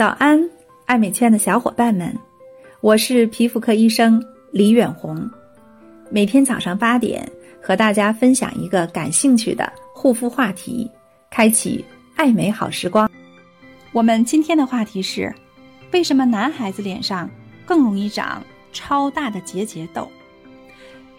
[0.00, 0.42] 早安，
[0.86, 2.10] 爱美圈的小伙伴们，
[2.80, 4.18] 我是皮肤科医生
[4.50, 5.30] 李远红。
[6.08, 7.30] 每天早上八点，
[7.62, 10.90] 和大家分享一个感兴趣的护肤话题，
[11.30, 11.84] 开启
[12.16, 13.10] 爱美好时光。
[13.92, 15.30] 我们今天的话题是：
[15.92, 17.28] 为什么男孩子脸上
[17.66, 18.42] 更容易长
[18.72, 20.08] 超大的结节痘？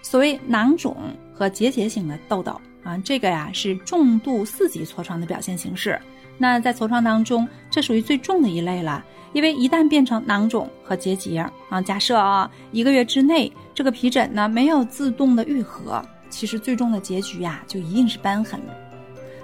[0.00, 0.96] 所谓囊肿
[1.30, 6.00] 和结节型的痘痘啊，这个呀是重度四级痤疮的表现形式。
[6.38, 18.60] 那在痤疮当中，这属于最重的一类了，因为一旦变成囊肿和结节啊，假设啊一个月之内这个皮疹呢没有自动的愈合，其实最终的结局呀就一定是瘢痕。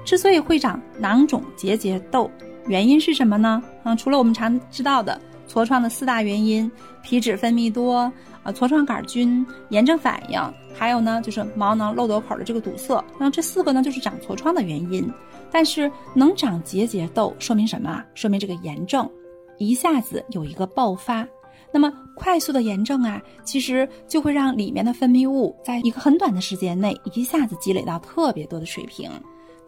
[0.04, 2.30] 之所以会长囊肿、结节、痘，
[2.66, 3.62] 原因是什么呢？
[3.84, 6.70] 嗯，除了我们常知道的痤疮的四大原因：
[7.02, 8.12] 皮脂分泌多、
[8.42, 10.40] 啊痤疮杆菌、炎症反应，
[10.74, 13.04] 还有呢就是毛囊漏斗口的这个堵塞。
[13.18, 15.10] 那这四个呢就是长痤疮的原因。
[15.50, 18.02] 但是能长结节痘，说明什么？
[18.14, 19.10] 说明这个炎症
[19.58, 21.26] 一下子有一个爆发。
[21.70, 29.10] 那么快速的炎症啊，其实就会让里面的分泌物在一个很短的时间内一下子积累到特别多的水平。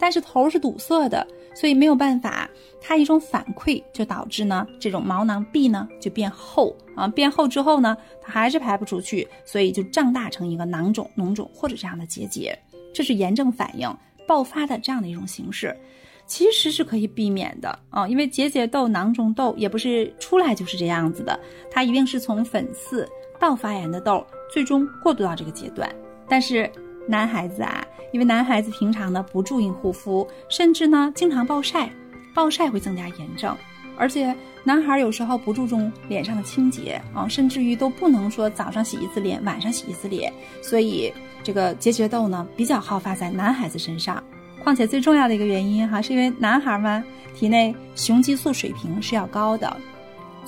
[0.01, 2.49] 但是头是堵塞的，所以没有办法，
[2.81, 12.59] 它一种反馈就导致呢，这种毛囊壁呢就变厚啊，变厚之后呢，它还是排不出去，所以就胀大成一个囊肿、脓肿或者这样的结节，
[12.93, 13.95] 这是炎症反应。
[14.27, 15.77] 爆发的这样的一种形式，
[16.25, 21.37] 其实是可以避免的啊，因为结节痘、囊肿痘也不是出来就是这样子的，
[21.69, 23.09] 它一定是从粉刺
[23.41, 25.93] 到发炎的痘，最终过渡到这个阶段。
[26.29, 26.71] 但是
[27.11, 31.91] 男孩子啊，因为男孩子平常呢不注意护肤，甚至呢经常暴晒，
[32.35, 33.55] 暴晒会增加炎症，
[33.99, 41.13] 而且男孩有时候不注重脸上的清洁啊，甚至于都不能说早上洗一次脸，晚上洗一次脸，所以。
[41.43, 44.23] 这个结节痘呢，比较好发在男孩子身上，
[44.63, 47.03] 况且最重要的一个原因哈，是因为男孩嘛，
[47.35, 49.75] 体内雄激素水平是要高的，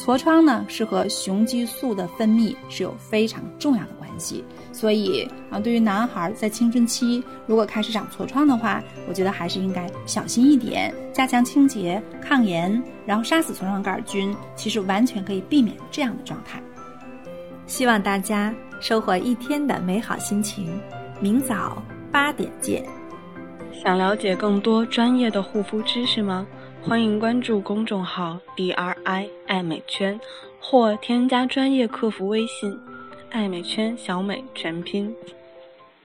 [0.05, 16.61] 痤疮呢是和雄激素的分泌是有非常重要的关系，所以啊，对于男孩在青春期如果开始长痤疮的话，我觉得还是应该小心一点，加强清洁、抗炎，然后杀死痤疮杆菌，其实完全可以避免这样的状态。
[17.67, 18.53] 希望大家。
[18.81, 20.69] 收获一天的美好心情，
[21.21, 22.85] 明早八点见。
[23.73, 26.45] 想了解更多专业的护肤知识吗？
[26.85, 30.19] 欢迎关注公众号 “D R I 爱美圈”
[30.61, 32.77] 或添加专业客服微信
[33.31, 35.15] “爱美圈小美全拼”。